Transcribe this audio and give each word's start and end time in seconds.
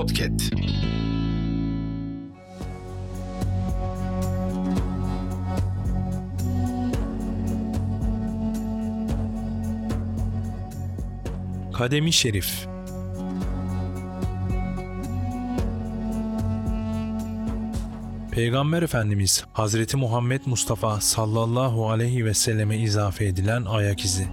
Podcast. 0.00 0.50
Kademi 11.72 12.12
Şerif 12.12 12.66
Peygamber 18.30 18.82
Efendimiz 18.82 19.44
Hazreti 19.52 19.96
Muhammed 19.96 20.40
Mustafa 20.46 21.00
sallallahu 21.00 21.90
aleyhi 21.90 22.24
ve 22.24 22.34
selleme 22.34 22.78
izafe 22.78 23.24
edilen 23.24 23.64
ayak 23.64 24.04
izi. 24.04 24.28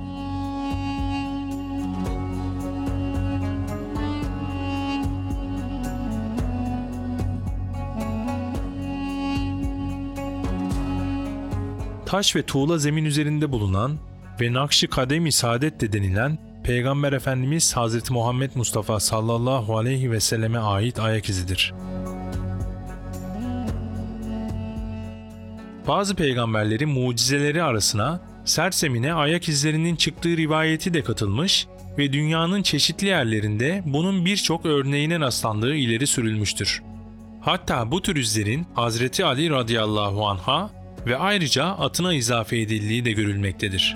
Taş 12.08 12.36
ve 12.36 12.44
tuğla 12.44 12.78
zemin 12.78 13.06
üzerinde 13.06 13.52
bulunan 13.52 13.98
ve 14.42 14.54
Nakşi 14.54 14.88
Kademi 14.88 15.32
Saadet 15.32 15.82
de 15.82 15.94
denilen 15.94 16.38
Peygamber 16.64 17.14
Efendimiz 17.14 17.74
Hazreti 17.78 18.14
Muhammed 18.14 18.52
Mustafa 18.56 19.00
sallallahu 19.00 19.78
aleyhi 19.78 20.12
ve 20.12 20.20
selleme 20.20 20.60
ait 20.60 21.00
ayak 21.00 21.30
izidir. 21.30 21.74
Bazı 25.88 26.16
peygamberlerin 26.16 26.90
mucizeleri 26.90 27.64
arasına 27.64 28.22
Sersemine 28.46 29.14
ayak 29.14 29.50
izlerinin 29.50 29.96
çıktığı 29.96 30.38
rivayeti 30.38 30.94
de 30.94 31.04
katılmış 31.04 31.68
ve 31.98 32.14
dünyanın 32.14 32.62
çeşitli 32.62 33.08
yerlerinde 33.08 33.84
bunun 33.86 34.26
birçok 34.26 34.66
örneğine 34.66 35.20
rastlandığı 35.20 35.76
ileri 35.76 36.08
sürülmüştür. 36.08 36.84
Hatta 37.42 37.92
bu 37.92 38.02
tür 38.02 38.16
izlerin 38.16 38.66
Hazreti 38.74 39.26
Ali 39.26 39.50
radıyallahu 39.50 40.28
anha 40.28 40.77
ve 41.08 41.18
ayrıca 41.18 41.66
atına 41.66 42.14
izafe 42.14 42.58
edildiği 42.58 43.06
de 43.06 43.12
görülmektedir. 43.12 43.96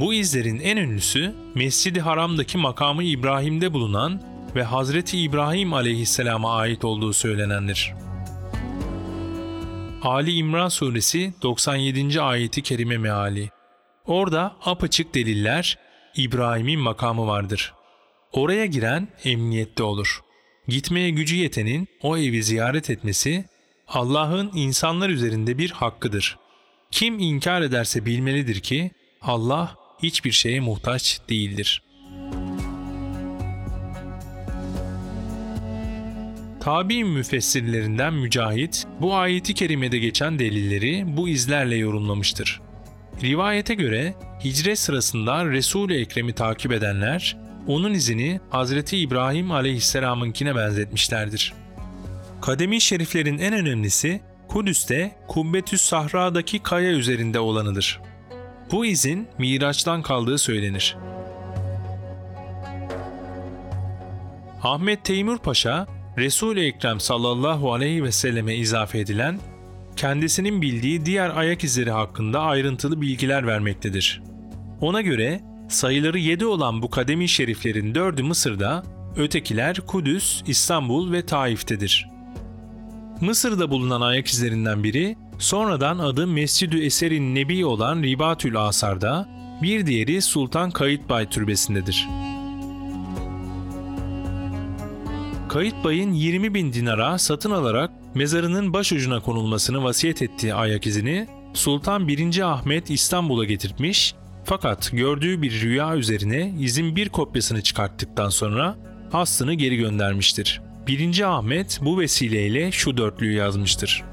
Bu 0.00 0.14
izlerin 0.14 0.60
en 0.60 0.76
ünlüsü 0.76 1.34
Mescid-i 1.54 2.00
Haram'daki 2.00 2.58
makamı 2.58 3.02
İbrahim'de 3.02 3.72
bulunan 3.72 4.22
ve 4.56 4.62
Hazreti 4.62 5.18
İbrahim 5.18 5.72
aleyhisselama 5.72 6.56
ait 6.56 6.84
olduğu 6.84 7.12
söylenendir. 7.12 7.94
Ali 10.02 10.32
İmran 10.32 10.68
suresi 10.68 11.34
97. 11.42 12.20
ayeti 12.20 12.62
kerime 12.62 12.98
meali. 12.98 13.50
Orada 14.06 14.56
apaçık 14.64 15.14
deliller 15.14 15.78
İbrahim'in 16.16 16.80
makamı 16.80 17.26
vardır. 17.26 17.74
Oraya 18.32 18.66
giren 18.66 19.08
emniyette 19.24 19.82
olur. 19.82 20.20
Gitmeye 20.68 21.10
gücü 21.10 21.36
yetenin 21.36 21.88
o 22.02 22.16
evi 22.16 22.42
ziyaret 22.42 22.90
etmesi 22.90 23.44
Allah'ın 23.88 24.50
insanlar 24.54 25.08
üzerinde 25.08 25.58
bir 25.58 25.70
hakkıdır. 25.70 26.38
Kim 26.90 27.18
inkar 27.18 27.62
ederse 27.62 28.06
bilmelidir 28.06 28.60
ki 28.60 28.90
Allah 29.22 29.76
hiçbir 30.02 30.32
şeye 30.32 30.60
muhtaç 30.60 31.20
değildir. 31.28 31.82
Tabi 36.60 37.04
müfessirlerinden 37.04 38.14
Mücahit 38.14 38.86
bu 39.00 39.14
ayeti 39.14 39.54
kerimede 39.54 39.98
geçen 39.98 40.38
delilleri 40.38 41.04
bu 41.16 41.28
izlerle 41.28 41.76
yorumlamıştır. 41.76 42.60
Rivayete 43.22 43.74
göre 43.74 44.14
hicret 44.44 44.78
sırasında 44.78 45.44
Resul-i 45.46 45.94
Ekrem'i 46.00 46.32
takip 46.32 46.72
edenler 46.72 47.36
onun 47.66 47.94
izini 47.94 48.40
Hazreti 48.50 48.98
İbrahim 48.98 49.50
aleyhisselamınkine 49.50 50.56
benzetmişlerdir. 50.56 51.65
Kademi 52.40 52.80
şeriflerin 52.80 53.38
en 53.38 53.54
önemlisi 53.54 54.20
Kudüs'te 54.48 55.16
Kubbetüs 55.28 55.82
Sahra'daki 55.82 56.58
kaya 56.58 56.90
üzerinde 56.90 57.40
olanıdır. 57.40 58.00
Bu 58.72 58.86
izin 58.86 59.28
Miraç'tan 59.38 60.02
kaldığı 60.02 60.38
söylenir. 60.38 60.96
Ahmet 64.62 65.04
Teymur 65.04 65.38
Paşa, 65.38 65.86
Resul-i 66.18 66.60
Ekrem 66.60 67.00
sallallahu 67.00 67.72
aleyhi 67.72 68.04
ve 68.04 68.12
selleme 68.12 68.54
izafe 68.54 68.98
edilen, 68.98 69.40
kendisinin 69.96 70.62
bildiği 70.62 71.06
diğer 71.06 71.36
ayak 71.36 71.64
izleri 71.64 71.90
hakkında 71.90 72.40
ayrıntılı 72.40 73.00
bilgiler 73.00 73.46
vermektedir. 73.46 74.22
Ona 74.80 75.00
göre 75.00 75.40
sayıları 75.68 76.18
7 76.18 76.46
olan 76.46 76.82
bu 76.82 76.90
kademi 76.90 77.28
şeriflerin 77.28 77.94
4'ü 77.94 78.22
Mısır'da, 78.22 78.82
ötekiler 79.16 79.76
Kudüs, 79.76 80.42
İstanbul 80.46 81.12
ve 81.12 81.26
Taif'tedir. 81.26 82.15
Mısır'da 83.20 83.70
bulunan 83.70 84.00
ayak 84.00 84.26
izlerinden 84.26 84.84
biri, 84.84 85.16
sonradan 85.38 85.98
adı 85.98 86.26
Mescid-ü 86.26 86.84
Eser'in 86.84 87.34
Nebi 87.34 87.66
olan 87.66 88.02
Ribatül 88.02 88.56
Asar'da, 88.56 89.28
bir 89.62 89.86
diğeri 89.86 90.22
Sultan 90.22 90.70
Kayıtbay 90.70 91.28
Türbesi'ndedir. 91.28 92.08
Kayıtbay'ın 95.48 96.12
20 96.12 96.54
bin 96.54 96.72
dinara 96.72 97.18
satın 97.18 97.50
alarak 97.50 97.90
mezarının 98.14 98.72
başucuna 98.72 99.20
konulmasını 99.20 99.84
vasiyet 99.84 100.22
ettiği 100.22 100.54
ayak 100.54 100.86
izini 100.86 101.26
Sultan 101.54 102.08
1. 102.08 102.40
Ahmet 102.40 102.90
İstanbul'a 102.90 103.44
getirtmiş 103.44 104.14
fakat 104.44 104.90
gördüğü 104.92 105.42
bir 105.42 105.60
rüya 105.60 105.96
üzerine 105.96 106.54
izin 106.60 106.96
bir 106.96 107.08
kopyasını 107.08 107.62
çıkarttıktan 107.62 108.28
sonra 108.28 108.76
aslını 109.12 109.54
geri 109.54 109.76
göndermiştir. 109.76 110.65
1. 110.86 111.22
Ahmet 111.22 111.78
bu 111.82 112.00
vesileyle 112.00 112.72
şu 112.72 112.96
dörtlüğü 112.96 113.32
yazmıştır. 113.32 114.04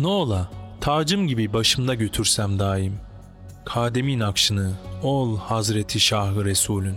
Ne 0.00 0.06
ola, 0.06 0.50
tacım 0.80 1.26
gibi 1.26 1.52
başımda 1.52 1.94
götürsem 1.94 2.58
daim. 2.58 2.96
Kademin 3.64 4.20
akşını, 4.20 4.72
ol 5.02 5.38
Hazreti 5.38 6.00
Şahı 6.00 6.44
Resulün. 6.44 6.96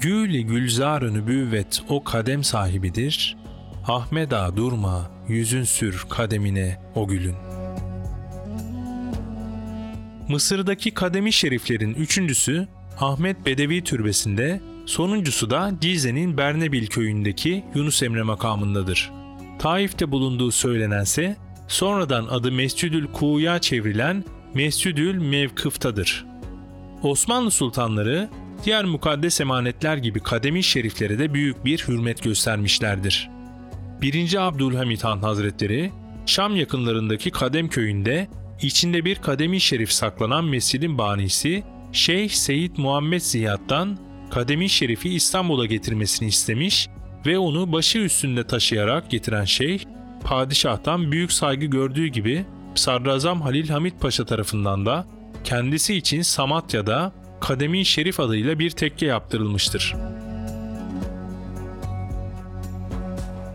Gül-i 0.00 0.44
gülzar-ı 0.44 1.14
nübüvvet 1.14 1.82
o 1.88 2.04
kadem 2.04 2.44
sahibidir. 2.44 3.36
Ahmeda 3.88 4.56
durma, 4.56 5.10
yüzün 5.28 5.64
sür 5.64 6.04
kademine 6.08 6.80
o 6.94 7.08
gülün. 7.08 7.36
Mısır'daki 10.28 10.90
kademi 10.90 11.32
şeriflerin 11.32 11.94
üçüncüsü 11.94 12.68
Ahmet 13.00 13.46
Bedevi 13.46 13.84
Türbesi'nde, 13.84 14.60
sonuncusu 14.86 15.50
da 15.50 15.72
Cizre'nin 15.80 16.36
Bernebil 16.36 16.86
köyündeki 16.86 17.64
Yunus 17.74 18.02
Emre 18.02 18.22
makamındadır. 18.22 19.10
Taif'te 19.58 20.10
bulunduğu 20.10 20.50
söylenense 20.50 21.36
sonradan 21.68 22.26
adı 22.26 22.52
Mescidül 22.52 23.06
Ku'ya 23.06 23.58
çevrilen 23.58 24.24
Mescidül 24.54 25.14
Mevkıf'tadır. 25.14 26.26
Osmanlı 27.02 27.50
sultanları 27.50 28.28
diğer 28.64 28.84
mukaddes 28.84 29.40
emanetler 29.40 29.96
gibi 29.96 30.20
kademi 30.20 30.62
şeriflere 30.62 31.18
de 31.18 31.34
büyük 31.34 31.64
bir 31.64 31.84
hürmet 31.88 32.22
göstermişlerdir. 32.22 33.30
1. 34.02 34.46
Abdülhamit 34.46 35.04
Han 35.04 35.18
Hazretleri, 35.18 35.90
Şam 36.26 36.56
yakınlarındaki 36.56 37.30
Kadem 37.30 37.68
köyünde 37.68 38.28
içinde 38.62 39.04
bir 39.04 39.16
kademi 39.16 39.60
şerif 39.60 39.92
saklanan 39.92 40.44
mescidin 40.44 40.98
banisi 40.98 41.62
Şeyh 41.92 42.28
Seyyid 42.28 42.76
Muhammed 42.76 43.20
Ziyad'dan 43.20 43.98
kademi 44.34 44.68
şerifi 44.68 45.14
İstanbul'a 45.14 45.66
getirmesini 45.66 46.28
istemiş 46.28 46.88
ve 47.26 47.38
onu 47.38 47.72
başı 47.72 47.98
üstünde 47.98 48.46
taşıyarak 48.46 49.10
getiren 49.10 49.44
şeyh, 49.44 49.80
padişahtan 50.24 51.12
büyük 51.12 51.32
saygı 51.32 51.66
gördüğü 51.66 52.06
gibi 52.06 52.44
Sadrazam 52.74 53.42
Halil 53.42 53.68
Hamit 53.68 54.00
Paşa 54.00 54.24
tarafından 54.24 54.86
da 54.86 55.06
kendisi 55.44 55.94
için 55.94 56.22
Samatya'da 56.22 57.12
Kademi 57.40 57.84
Şerif 57.84 58.20
adıyla 58.20 58.58
bir 58.58 58.70
tekke 58.70 59.06
yaptırılmıştır. 59.06 59.94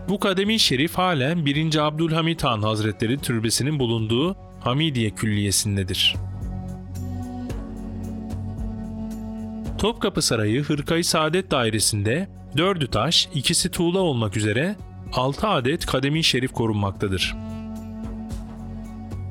Bu 0.08 0.20
Kademi 0.20 0.58
Şerif 0.58 0.94
halen 0.94 1.46
1. 1.46 1.76
Abdülhamit 1.76 2.44
Han 2.44 2.62
Hazretleri 2.62 3.18
türbesinin 3.18 3.78
bulunduğu 3.78 4.36
Hamidiye 4.60 5.10
Külliyesi'ndedir. 5.10 6.29
Topkapı 9.80 10.22
Sarayı 10.22 10.62
Hırkayı 10.62 11.04
Saadet 11.04 11.50
Dairesi'nde 11.50 12.28
dördü 12.56 12.86
taş, 12.86 13.28
ikisi 13.34 13.70
tuğla 13.70 13.98
olmak 13.98 14.36
üzere 14.36 14.76
6 15.12 15.48
adet 15.48 15.86
kademi 15.86 16.24
şerif 16.24 16.52
korunmaktadır. 16.52 17.34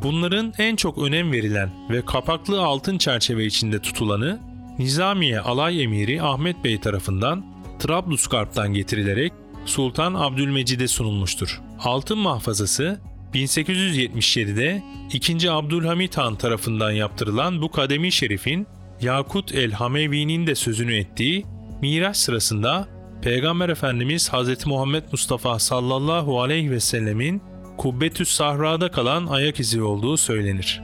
Bunların 0.04 0.54
en 0.58 0.76
çok 0.76 0.98
önem 0.98 1.32
verilen 1.32 1.72
ve 1.90 2.06
kapaklı 2.06 2.62
altın 2.62 2.98
çerçeve 2.98 3.46
içinde 3.46 3.82
tutulanı 3.82 4.40
Nizamiye 4.80 5.40
Alay 5.40 5.84
Emiri 5.84 6.22
Ahmet 6.22 6.64
Bey 6.64 6.80
tarafından 6.80 7.46
Trablusgarp'tan 7.80 8.74
getirilerek 8.74 9.34
Sultan 9.66 10.14
Abdülmecid'e 10.14 10.88
sunulmuştur. 10.88 11.62
Altın 11.84 12.18
mahfazası 12.18 13.00
1877'de 13.34 14.84
2. 15.14 15.52
Abdülhamit 15.52 16.18
Han 16.18 16.36
tarafından 16.36 16.92
yaptırılan 16.92 17.62
bu 17.62 17.72
kademi 17.72 18.12
şerifin 18.12 18.68
Yakut 19.02 19.56
el-Hamevi'nin 19.56 20.48
de 20.48 20.56
sözünü 20.56 20.96
ettiği 20.96 21.46
Miraç 21.82 22.18
sırasında 22.18 22.88
Peygamber 23.22 23.70
Efendimiz 23.70 24.34
Hz. 24.34 24.66
Muhammed 24.68 25.04
Mustafa 25.12 25.60
sallallahu 25.60 26.42
aleyhi 26.42 26.72
ve 26.72 26.80
sellemin 26.80 27.42
Kubbetüs 27.78 28.30
Sahra'da 28.30 28.92
kalan 28.92 29.28
ayak 29.28 29.60
izi 29.60 29.82
olduğu 29.82 30.18
söylenir. 30.18 30.82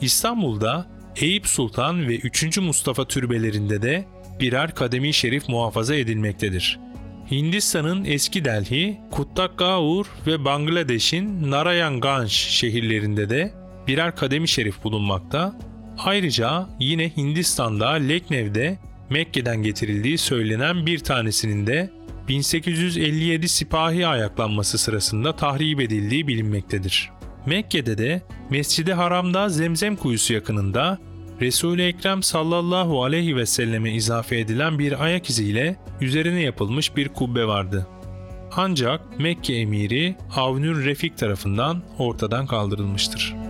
İstanbul'da 0.00 0.86
Eyüp 1.16 1.46
Sultan 1.46 2.08
ve 2.08 2.16
3. 2.16 2.58
Mustafa 2.58 3.04
türbelerinde 3.04 3.82
de 3.82 4.04
birer 4.40 4.74
kademi 4.74 5.12
şerif 5.12 5.48
muhafaza 5.48 5.94
edilmektedir. 5.94 6.78
Hindistan'ın 7.30 8.04
eski 8.04 8.44
Delhi, 8.44 9.00
Kuttakgaur 9.10 10.06
ve 10.26 10.44
Bangladeş'in 10.44 11.50
Narayanganj 11.50 12.30
şehirlerinde 12.30 13.30
de 13.30 13.54
birer 13.86 14.16
kademi 14.16 14.48
şerif 14.48 14.84
bulunmakta. 14.84 15.58
Ayrıca 15.98 16.68
yine 16.80 17.16
Hindistan'da 17.16 17.90
Leknev'de 17.90 18.78
Mekke'den 19.10 19.62
getirildiği 19.62 20.18
söylenen 20.18 20.86
bir 20.86 20.98
tanesinin 20.98 21.66
de 21.66 21.90
1857 22.28 23.48
sipahi 23.48 24.06
ayaklanması 24.06 24.78
sırasında 24.78 25.36
tahrip 25.36 25.80
edildiği 25.80 26.28
bilinmektedir. 26.28 27.10
Mekke'de 27.46 27.98
de 27.98 28.22
Mescid-i 28.50 28.92
Haram'da 28.92 29.48
Zemzem 29.48 29.96
kuyusu 29.96 30.34
yakınında 30.34 30.98
Resul-i 31.40 31.82
Ekrem 31.82 32.22
sallallahu 32.22 33.04
aleyhi 33.04 33.36
ve 33.36 33.46
selleme 33.46 33.94
izafe 33.94 34.38
edilen 34.38 34.78
bir 34.78 35.04
ayak 35.04 35.30
iziyle 35.30 35.76
üzerine 36.00 36.40
yapılmış 36.40 36.96
bir 36.96 37.08
kubbe 37.08 37.46
vardı. 37.46 37.86
Ancak 38.56 39.20
Mekke 39.20 39.54
emiri 39.54 40.16
Avnur 40.36 40.84
Refik 40.84 41.18
tarafından 41.18 41.82
ortadan 41.98 42.46
kaldırılmıştır. 42.46 43.45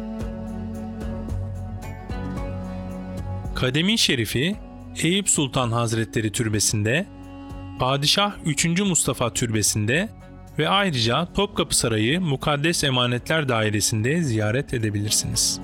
Kademi 3.56 3.99
Şerifi 3.99 4.56
Eyüp 5.03 5.29
Sultan 5.29 5.70
Hazretleri 5.70 6.32
Türbesi'nde, 6.32 7.06
Padişah 7.79 8.32
3. 8.44 8.81
Mustafa 8.81 9.32
Türbesi'nde 9.32 10.08
ve 10.58 10.69
ayrıca 10.69 11.32
Topkapı 11.35 11.76
Sarayı 11.76 12.20
Mukaddes 12.20 12.85
Emanetler 12.85 13.49
Dairesi'nde 13.49 14.23
ziyaret 14.23 14.75
edebilirsiniz. 14.75 15.61